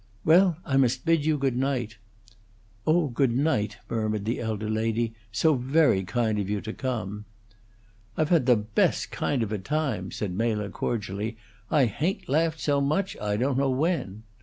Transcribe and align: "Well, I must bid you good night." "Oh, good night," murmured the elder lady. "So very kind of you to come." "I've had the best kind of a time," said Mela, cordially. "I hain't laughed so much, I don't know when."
"Well, 0.25 0.57
I 0.65 0.77
must 0.77 1.05
bid 1.05 1.25
you 1.27 1.37
good 1.37 1.55
night." 1.55 1.97
"Oh, 2.87 3.09
good 3.09 3.37
night," 3.37 3.77
murmured 3.87 4.25
the 4.25 4.39
elder 4.39 4.67
lady. 4.67 5.13
"So 5.31 5.53
very 5.53 6.03
kind 6.05 6.39
of 6.39 6.49
you 6.49 6.59
to 6.59 6.73
come." 6.73 7.25
"I've 8.17 8.29
had 8.29 8.47
the 8.47 8.55
best 8.55 9.11
kind 9.11 9.43
of 9.43 9.51
a 9.51 9.59
time," 9.59 10.09
said 10.09 10.33
Mela, 10.33 10.71
cordially. 10.71 11.37
"I 11.69 11.85
hain't 11.85 12.27
laughed 12.27 12.59
so 12.61 12.81
much, 12.81 13.15
I 13.19 13.37
don't 13.37 13.59
know 13.59 13.69
when." 13.69 14.23